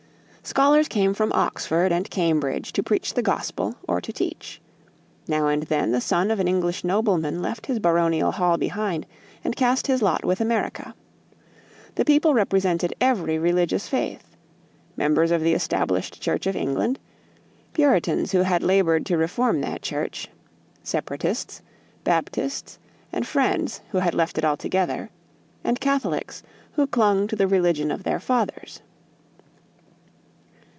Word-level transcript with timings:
Scholars 0.43 0.87
came 0.87 1.13
from 1.13 1.31
Oxford 1.33 1.91
and 1.91 2.09
Cambridge 2.09 2.73
to 2.73 2.81
preach 2.81 3.13
the 3.13 3.21
gospel 3.21 3.75
or 3.87 4.01
to 4.01 4.11
teach. 4.11 4.59
Now 5.27 5.47
and 5.47 5.63
then 5.63 5.91
the 5.91 6.01
son 6.01 6.31
of 6.31 6.39
an 6.39 6.47
English 6.47 6.83
nobleman 6.83 7.43
left 7.43 7.67
his 7.67 7.77
baronial 7.77 8.31
hall 8.31 8.57
behind 8.57 9.05
and 9.43 9.55
cast 9.55 9.85
his 9.85 10.01
lot 10.01 10.25
with 10.25 10.41
America. 10.41 10.95
The 11.93 12.03
people 12.05 12.33
represented 12.33 12.93
every 12.99 13.37
religious 13.37 13.87
faith 13.87 14.35
members 14.97 15.29
of 15.29 15.41
the 15.41 15.53
Established 15.53 16.19
Church 16.19 16.47
of 16.47 16.55
England; 16.55 16.97
Puritans 17.73 18.31
who 18.31 18.39
had 18.39 18.63
labored 18.63 19.05
to 19.05 19.17
reform 19.17 19.61
that 19.61 19.83
church; 19.83 20.27
Separatists, 20.83 21.61
Baptists, 22.03 22.79
and 23.13 23.27
Friends, 23.27 23.79
who 23.91 23.99
had 23.99 24.15
left 24.15 24.39
it 24.39 24.43
altogether; 24.43 25.11
and 25.63 25.79
Catholics, 25.79 26.41
who 26.73 26.87
clung 26.87 27.27
to 27.27 27.35
the 27.35 27.47
religion 27.47 27.91
of 27.91 28.03
their 28.03 28.19
fathers. 28.19 28.81